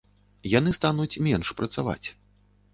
Яны 0.53 0.73
стануць 0.79 1.19
менш 1.27 1.53
працаваць. 1.63 2.03